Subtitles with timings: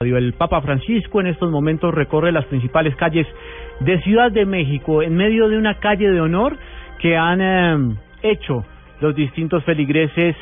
[0.00, 3.26] El Papa Francisco en estos momentos recorre las principales calles
[3.80, 6.58] de Ciudad de México en medio de una calle de honor
[6.98, 8.62] que han eh, hecho
[9.00, 10.36] los distintos feligreses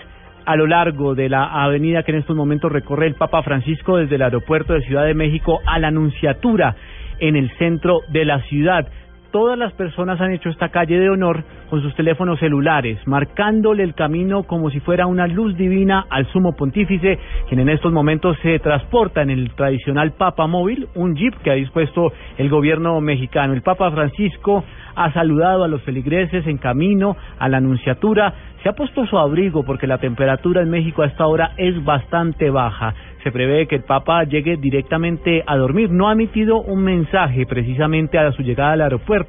[0.44, 4.16] a lo largo de la avenida que en estos momentos recorre el Papa Francisco desde
[4.16, 6.74] el aeropuerto de Ciudad de México a la Anunciatura
[7.20, 8.88] en el centro de la ciudad
[9.34, 13.92] todas las personas han hecho esta calle de honor con sus teléfonos celulares, marcándole el
[13.92, 18.60] camino como si fuera una luz divina al sumo pontífice, quien en estos momentos se
[18.60, 23.54] transporta en el tradicional Papa Móvil, un jeep que ha dispuesto el gobierno mexicano.
[23.54, 24.62] El Papa Francisco
[24.94, 29.64] ha saludado a los feligreses en camino a la Anunciatura, se ha puesto su abrigo
[29.64, 32.94] porque la temperatura en México a esta hora es bastante baja
[33.24, 35.90] se prevé que el Papa llegue directamente a dormir.
[35.90, 39.23] No ha emitido un mensaje precisamente a su llegada al aeropuerto,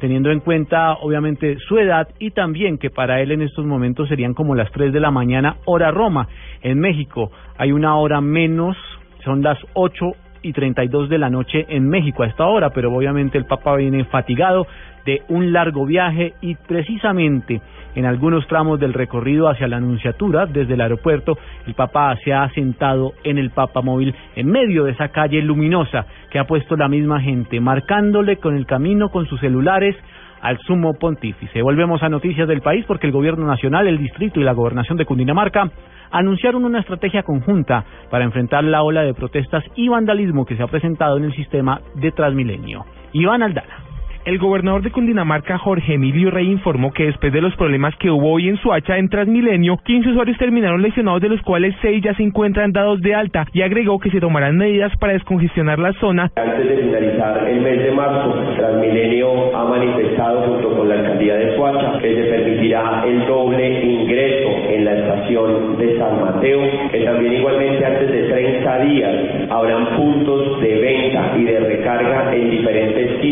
[0.00, 4.34] teniendo en cuenta obviamente su edad y también que para él en estos momentos serían
[4.34, 6.28] como las 3 de la mañana hora Roma.
[6.62, 8.76] En México hay una hora menos,
[9.24, 13.38] son las 8 y 32 de la noche en México a esta hora, pero obviamente
[13.38, 14.66] el Papa viene fatigado
[15.04, 17.60] de un largo viaje y precisamente
[17.94, 22.48] en algunos tramos del recorrido hacia la Anunciatura, desde el aeropuerto, el Papa se ha
[22.50, 26.88] sentado en el Papa Móvil en medio de esa calle luminosa que ha puesto la
[26.88, 29.94] misma gente, marcándole con el camino con sus celulares
[30.42, 31.62] al sumo pontífice.
[31.62, 35.06] Volvemos a noticias del país porque el gobierno nacional, el distrito y la gobernación de
[35.06, 35.70] Cundinamarca
[36.10, 40.66] anunciaron una estrategia conjunta para enfrentar la ola de protestas y vandalismo que se ha
[40.66, 42.84] presentado en el sistema de Transmilenio.
[43.12, 43.81] Iván Aldana.
[44.24, 48.30] El gobernador de Cundinamarca, Jorge Emilio Rey, informó que después de los problemas que hubo
[48.30, 52.22] hoy en Suacha en Transmilenio, 15 usuarios terminaron lesionados, de los cuales 6 ya se
[52.22, 56.30] encuentran dados de alta, y agregó que se tomarán medidas para descongestionar la zona.
[56.36, 61.56] Antes de finalizar el mes de marzo, Transmilenio ha manifestado junto con la alcaldía de
[61.56, 66.60] Suacha que se permitirá el doble ingreso en la estación de San Mateo,
[66.92, 69.14] que también igualmente antes de 30 días
[69.50, 72.81] habrán puntos de venta y de recarga en diferentes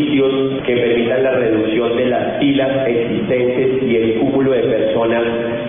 [0.01, 5.23] sitios que permitan la reducción de las filas existentes y el cúmulo de personas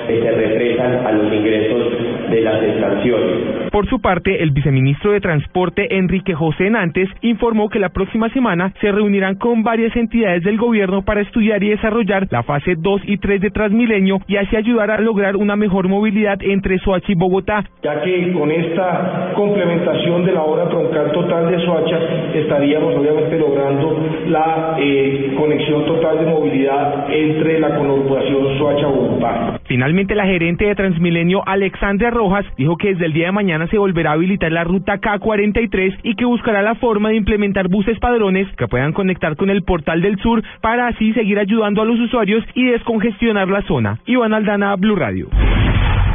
[0.07, 1.93] que se represan a los ingresos
[2.33, 3.71] de las estaciones.
[3.71, 8.73] Por su parte, el viceministro de Transporte, Enrique José Nantes, informó que la próxima semana
[8.81, 13.19] se reunirán con varias entidades del gobierno para estudiar y desarrollar la fase 2 y
[13.19, 17.65] 3 de Transmilenio y así ayudar a lograr una mejor movilidad entre Soacha y Bogotá.
[17.83, 21.99] Ya que con esta complementación de la hora troncal total de Soacha
[22.35, 29.61] estaríamos obviamente logrando la eh, conexión total de movilidad entre la conurbación Soacha-Bogotá.
[29.65, 33.79] Finalmente, la gerente de Transmilenio, Alexandra Rojas, dijo que desde el día de mañana se
[33.79, 38.47] volverá a habilitar la ruta K43 y que buscará la forma de implementar buses padrones
[38.57, 42.45] que puedan conectar con el portal del sur para así seguir ayudando a los usuarios
[42.55, 43.99] y descongestionar la zona.
[44.07, 45.31] Iván Aldana, Blue Radio.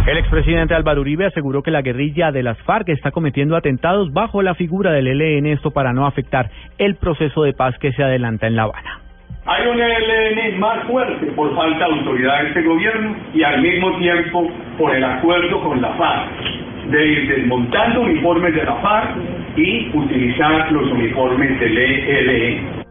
[0.07, 4.41] El expresidente Álvaro Uribe aseguró que la guerrilla de las FARC está cometiendo atentados bajo
[4.41, 8.47] la figura del ELN, esto para no afectar el proceso de paz que se adelanta
[8.47, 9.06] en La Habana.
[9.49, 13.97] Hay un ELN más fuerte por falta de autoridad de este gobierno y al mismo
[13.97, 16.29] tiempo por el acuerdo con la FARC
[16.91, 19.15] de ir desmontando uniformes de la FARC
[19.55, 22.87] y utilizar los uniformes del ELN.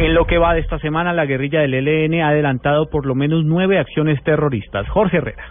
[0.00, 3.14] En lo que va de esta semana, la guerrilla del ELN ha adelantado por lo
[3.14, 4.88] menos nueve acciones terroristas.
[4.88, 5.44] Jorge Herrera.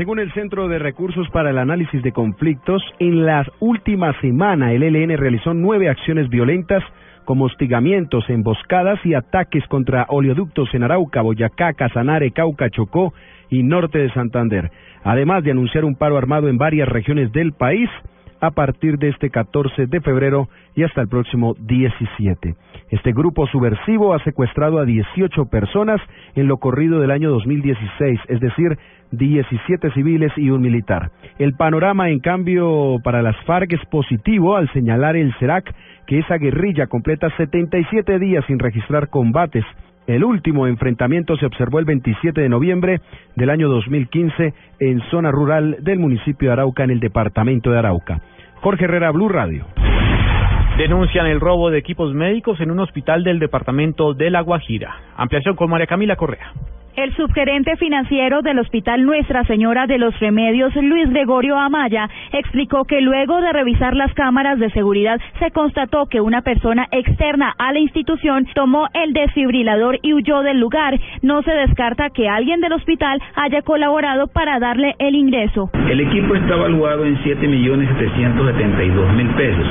[0.00, 4.82] Según el Centro de Recursos para el Análisis de Conflictos, en la última semana el
[4.82, 6.82] ELN realizó nueve acciones violentas
[7.26, 13.12] como hostigamientos, emboscadas y ataques contra oleoductos en Arauca, Boyacá, Casanare, Cauca, Chocó
[13.50, 14.70] y norte de Santander,
[15.04, 17.90] además de anunciar un paro armado en varias regiones del país
[18.40, 22.54] a partir de este 14 de febrero y hasta el próximo 17.
[22.90, 26.00] Este grupo subversivo ha secuestrado a 18 personas
[26.34, 28.78] en lo corrido del año 2016, es decir,
[29.12, 31.10] 17 civiles y un militar.
[31.38, 35.74] El panorama, en cambio, para las FARC es positivo al señalar el CERAC
[36.06, 39.64] que esa guerrilla completa 77 días sin registrar combates.
[40.10, 43.00] El último enfrentamiento se observó el 27 de noviembre
[43.36, 48.20] del año 2015 en zona rural del municipio de Arauca, en el departamento de Arauca.
[48.56, 49.66] Jorge Herrera, Blue Radio.
[50.78, 54.96] Denuncian el robo de equipos médicos en un hospital del departamento de La Guajira.
[55.16, 56.54] Ampliación con María Camila Correa.
[57.00, 63.00] El subgerente financiero del Hospital Nuestra Señora de los Remedios, Luis Gregorio Amaya, explicó que
[63.00, 67.78] luego de revisar las cámaras de seguridad se constató que una persona externa a la
[67.78, 71.00] institución tomó el desfibrilador y huyó del lugar.
[71.22, 75.70] No se descarta que alguien del hospital haya colaborado para darle el ingreso.
[75.90, 79.66] El equipo está evaluado en 7.772.000 pesos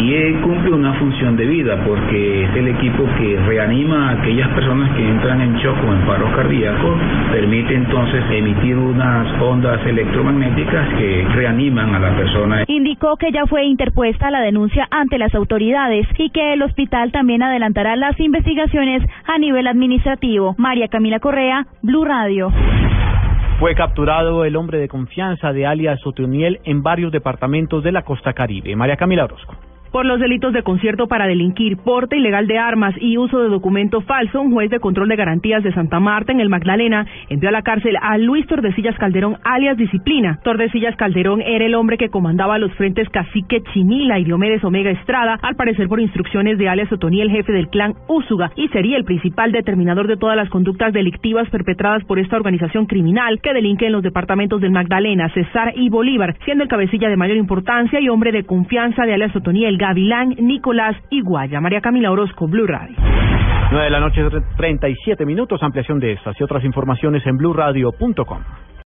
[0.00, 4.90] y cumple una función de vida porque es el equipo que reanima a aquellas personas
[4.96, 6.98] que entran en shock o en paro cardíaco cardíaco,
[7.30, 12.64] permite entonces emitir unas ondas electromagnéticas que reaniman a la persona.
[12.66, 17.44] Indicó que ya fue interpuesta la denuncia ante las autoridades y que el hospital también
[17.44, 20.56] adelantará las investigaciones a nivel administrativo.
[20.58, 22.52] María Camila Correa, Blue Radio.
[23.58, 28.32] Fue capturado el hombre de confianza de alias Otoniel en varios departamentos de la costa
[28.32, 28.74] caribe.
[28.74, 29.54] María Camila Orozco.
[29.94, 34.00] Por los delitos de concierto para delinquir, porte ilegal de armas y uso de documento
[34.00, 37.52] falso, un juez de control de garantías de Santa Marta en el Magdalena envió a
[37.52, 40.40] la cárcel a Luis Tordesillas Calderón, alias Disciplina.
[40.42, 45.38] Tordesillas Calderón era el hombre que comandaba los frentes Cacique Chinila y Diomedes Omega Estrada,
[45.40, 49.52] al parecer por instrucciones de alias Otoniel, jefe del clan Úsuga, y sería el principal
[49.52, 54.02] determinador de todas las conductas delictivas perpetradas por esta organización criminal que delinque en los
[54.02, 58.42] departamentos del Magdalena, Cesar y Bolívar, siendo el cabecilla de mayor importancia y hombre de
[58.42, 61.60] confianza de alias Otoniel Gavilán, Nicolás y Guaya.
[61.60, 62.96] María Camila Orozco, Blue Radio.
[63.70, 64.22] 9 de la noche,
[64.56, 65.62] 37 minutos.
[65.62, 68.38] Ampliación de estas y otras informaciones en blurradio.com.